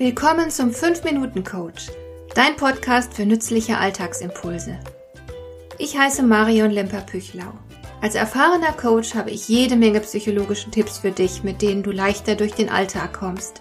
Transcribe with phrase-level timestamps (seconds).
[0.00, 1.90] Willkommen zum 5-Minuten-Coach,
[2.34, 4.80] dein Podcast für nützliche Alltagsimpulse.
[5.76, 7.52] Ich heiße Marion Lemper-Püchlau.
[8.00, 12.34] Als erfahrener Coach habe ich jede Menge psychologische Tipps für dich, mit denen du leichter
[12.34, 13.60] durch den Alltag kommst,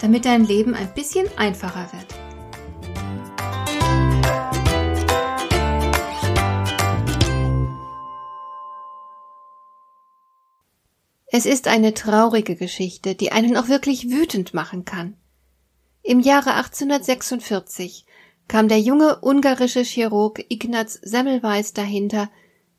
[0.00, 2.06] damit dein Leben ein bisschen einfacher wird.
[11.26, 15.18] Es ist eine traurige Geschichte, die einen auch wirklich wütend machen kann.
[16.06, 18.04] Im Jahre 1846
[18.46, 22.30] kam der junge ungarische Chirurg Ignaz Semmelweis dahinter,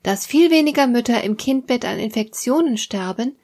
[0.02, 3.36] dass viel weniger Mütter im Kindbett an Infektionen sterben,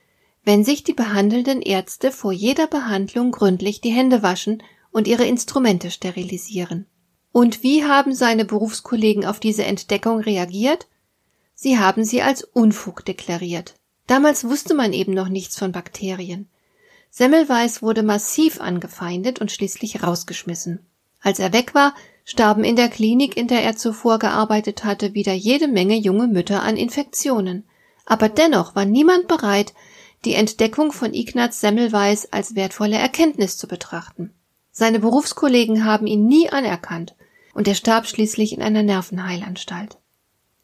[0.46, 5.92] wenn sich die behandelnden Ärzte vor jeder Behandlung gründlich die Hände waschen und ihre Instrumente
[5.92, 6.86] sterilisieren.
[7.34, 10.88] Und wie haben seine Berufskollegen auf diese Entdeckung reagiert?
[11.56, 13.76] Sie haben sie als Unfug deklariert.
[14.08, 16.48] Damals wusste man eben noch nichts von Bakterien.
[17.16, 20.80] Semmelweis wurde massiv angefeindet und schließlich rausgeschmissen.
[21.22, 21.94] Als er weg war,
[22.26, 26.64] starben in der Klinik, in der er zuvor gearbeitet hatte, wieder jede Menge junge Mütter
[26.64, 27.66] an Infektionen.
[28.08, 29.76] Aber dennoch war niemand bereit,
[30.26, 34.34] die Entdeckung von Ignaz Semmelweis als wertvolle Erkenntnis zu betrachten.
[34.72, 37.14] Seine Berufskollegen haben ihn nie anerkannt,
[37.54, 40.00] und er starb schließlich in einer Nervenheilanstalt.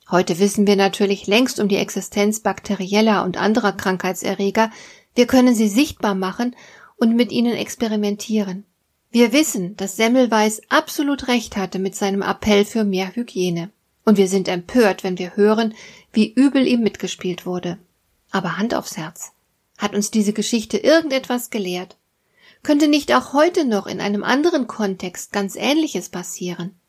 [0.09, 4.71] Heute wissen wir natürlich längst um die Existenz bakterieller und anderer Krankheitserreger,
[5.19, 6.55] wir können sie sichtbar machen
[6.95, 8.63] und mit ihnen experimentieren.
[9.11, 13.69] Wir wissen, dass Semmelweis absolut recht hatte mit seinem Appell für mehr Hygiene.
[14.05, 15.73] Und wir sind empört, wenn wir hören,
[16.13, 17.77] wie übel ihm mitgespielt wurde.
[18.31, 19.33] Aber Hand aufs Herz.
[19.77, 21.97] Hat uns diese Geschichte irgendetwas gelehrt?
[22.63, 26.79] Könnte nicht auch heute noch in einem anderen Kontext ganz Ähnliches passieren?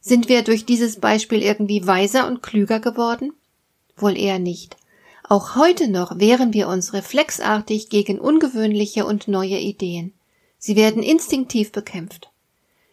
[0.00, 3.32] Sind wir durch dieses Beispiel irgendwie weiser und klüger geworden?
[3.96, 4.76] Wohl eher nicht.
[5.30, 10.12] Auch heute noch wehren wir uns reflexartig gegen ungewöhnliche und neue Ideen.
[10.58, 12.32] Sie werden instinktiv bekämpft.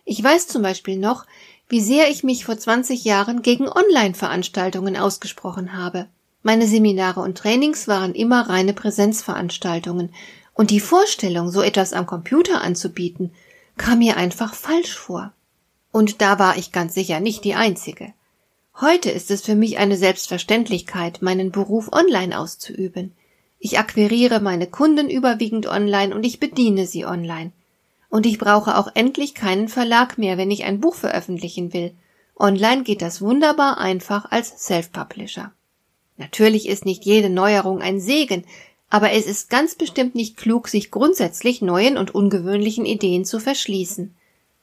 [0.05, 1.26] Ich weiß zum Beispiel noch,
[1.67, 6.09] wie sehr ich mich vor 20 Jahren gegen Online-Veranstaltungen ausgesprochen habe.
[6.43, 10.14] Meine Seminare und Trainings waren immer reine Präsenzveranstaltungen,
[10.53, 13.31] und die Vorstellung, so etwas am Computer anzubieten,
[13.77, 15.31] kam mir einfach falsch vor.
[15.92, 18.14] Und da war ich ganz sicher nicht die Einzige.
[18.80, 23.11] Heute ist es für mich eine Selbstverständlichkeit, meinen Beruf online auszuüben.
[23.58, 27.52] Ich akquiriere meine Kunden überwiegend online und ich bediene sie online.
[28.10, 31.92] Und ich brauche auch endlich keinen Verlag mehr, wenn ich ein Buch veröffentlichen will.
[32.38, 35.52] Online geht das wunderbar einfach als Self-Publisher.
[36.17, 38.45] Natürlich ist nicht jede Neuerung ein Segen,
[38.92, 44.15] aber es ist ganz bestimmt nicht klug, sich grundsätzlich neuen und ungewöhnlichen Ideen zu verschließen.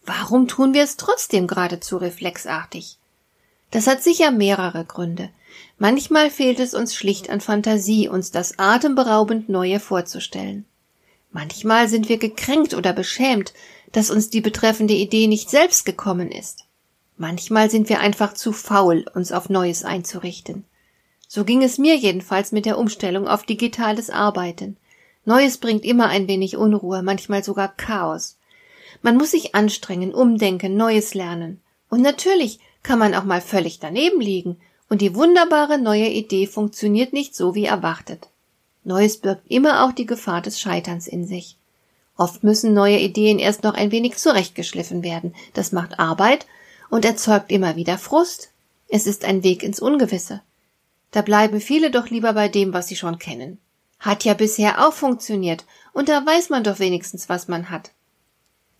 [0.07, 2.99] Warum tun wir es trotzdem geradezu reflexartig?
[3.75, 5.31] Das hat sicher mehrere Gründe.
[5.79, 10.65] Manchmal fehlt es uns schlicht an Fantasie, uns das atemberaubend Neue vorzustellen.
[11.33, 13.53] Manchmal sind wir gekränkt oder beschämt,
[13.91, 16.67] dass uns die betreffende Idee nicht selbst gekommen ist.
[17.17, 20.65] Manchmal sind wir einfach zu faul, uns auf Neues einzurichten.
[21.27, 24.77] So ging es mir jedenfalls mit der Umstellung auf digitales Arbeiten.
[25.25, 28.39] Neues bringt immer ein wenig Unruhe, manchmal sogar Chaos.
[29.03, 31.61] Man muss sich anstrengen, umdenken, Neues lernen.
[31.91, 34.57] Und natürlich kann man auch mal völlig daneben liegen
[34.89, 38.29] und die wunderbare neue Idee funktioniert nicht so wie erwartet.
[38.85, 41.57] Neues birgt immer auch die Gefahr des Scheiterns in sich.
[42.17, 45.35] Oft müssen neue Ideen erst noch ein wenig zurechtgeschliffen werden.
[45.55, 46.47] Das macht Arbeit
[46.91, 48.51] und erzeugt immer wieder Frust.
[48.89, 50.43] Es ist ein Weg ins Ungewisse.
[51.11, 53.59] Da bleiben viele doch lieber bei dem, was sie schon kennen.
[53.99, 57.93] Hat ja bisher auch funktioniert, und da weiß man doch wenigstens, was man hat.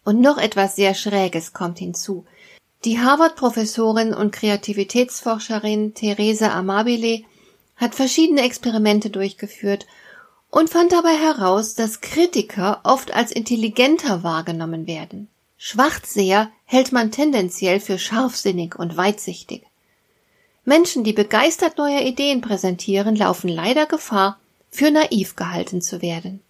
[0.05, 2.27] Und noch etwas sehr Schräges kommt hinzu.
[2.85, 7.23] Die Harvard-Professorin und Kreativitätsforscherin Therese Amabile
[7.77, 9.87] hat verschiedene Experimente durchgeführt
[10.51, 15.29] und fand dabei heraus, dass Kritiker oft als intelligenter wahrgenommen werden.
[15.57, 19.63] Schwachseher hält man tendenziell für scharfsinnig und weitsichtig.
[20.67, 24.39] Menschen, die begeistert neue Ideen präsentieren, laufen leider Gefahr,
[24.71, 26.43] für naiv gehalten zu werden.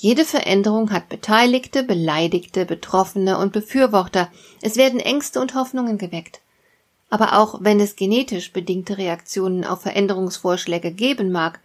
[0.00, 4.30] Jede Veränderung hat Beteiligte, Beleidigte, Betroffene und Befürworter.
[4.62, 6.40] Es werden Ängste und Hoffnungen geweckt.
[7.10, 11.58] Aber auch wenn es genetisch bedingte Reaktionen auf Veränderungsvorschläge geben mag,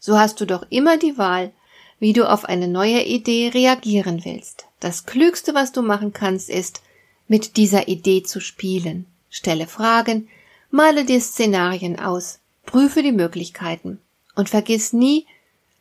[0.00, 1.52] so hast du doch immer die Wahl,
[2.00, 4.66] wie du auf eine neue Idee reagieren willst.
[4.80, 6.82] Das Klügste, was du machen kannst, ist,
[7.28, 9.06] mit dieser Idee zu spielen.
[9.30, 10.28] Stelle Fragen,
[10.72, 14.00] male dir Szenarien aus, prüfe die Möglichkeiten
[14.34, 15.26] und vergiss nie,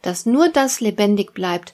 [0.04, 1.74] dass nur das lebendig bleibt,